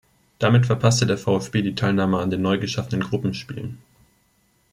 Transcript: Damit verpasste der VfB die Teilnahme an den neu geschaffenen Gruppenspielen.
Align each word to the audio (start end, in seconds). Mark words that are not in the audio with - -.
Damit 0.39 0.65
verpasste 0.65 1.05
der 1.05 1.19
VfB 1.19 1.61
die 1.61 1.75
Teilnahme 1.75 2.17
an 2.17 2.31
den 2.31 2.41
neu 2.41 2.57
geschaffenen 2.57 3.07
Gruppenspielen. 3.07 3.77